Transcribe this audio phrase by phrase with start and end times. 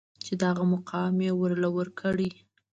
[0.23, 2.29] چې دغه مقام يې ورله ورکړې.